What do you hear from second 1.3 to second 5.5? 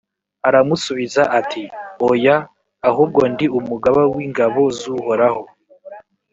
ati «oya, ahubwo ndi umugaba w’ingabo z’uhoraho.